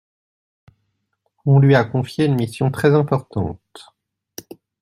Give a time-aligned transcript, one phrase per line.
[1.45, 3.93] On lui a confié une mission très importante.